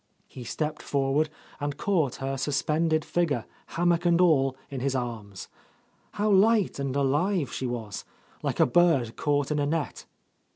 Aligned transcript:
He 0.27 0.43
stepped 0.43 0.81
forward 0.81 1.29
and 1.59 1.77
caught 1.77 2.15
her 2.15 2.35
suspended 2.35 3.05
figure, 3.05 3.45
hammock 3.67 4.03
and 4.03 4.19
all, 4.19 4.57
in 4.71 4.79
his 4.79 4.95
arms. 4.95 5.47
How 6.13 6.27
light 6.31 6.79
and 6.79 6.95
alive 6.95 7.53
she 7.53 7.67
was! 7.67 8.03
like 8.41 8.59
a 8.59 8.65
bird 8.65 9.15
caught 9.15 9.51
in 9.51 9.59
a 9.59 9.67
net. 9.67 10.07